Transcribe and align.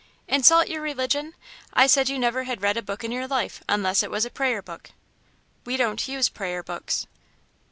"Insult 0.27 0.67
your 0.67 0.81
religion! 0.81 1.35
I 1.73 1.85
said 1.85 2.09
you 2.09 2.17
never 2.17 2.45
had 2.45 2.63
read 2.63 2.75
a 2.75 2.81
book 2.81 3.03
in 3.03 3.11
your 3.11 3.27
life 3.27 3.61
unless 3.69 4.01
it 4.01 4.09
was 4.09 4.25
a 4.25 4.31
prayer 4.31 4.63
book." 4.63 4.89
"We 5.63 5.77
don't 5.77 6.07
use 6.07 6.27
prayer 6.27 6.63
books." 6.63 7.05